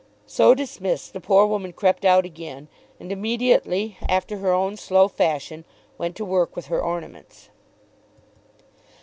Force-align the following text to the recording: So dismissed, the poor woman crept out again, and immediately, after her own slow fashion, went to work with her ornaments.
So 0.25 0.55
dismissed, 0.55 1.13
the 1.13 1.19
poor 1.21 1.45
woman 1.45 1.73
crept 1.73 2.05
out 2.05 2.25
again, 2.25 2.69
and 2.99 3.11
immediately, 3.11 3.99
after 4.09 4.37
her 4.37 4.51
own 4.51 4.75
slow 4.75 5.07
fashion, 5.07 5.63
went 5.99 6.15
to 6.15 6.25
work 6.25 6.55
with 6.55 6.65
her 6.73 6.81
ornaments. 6.81 7.51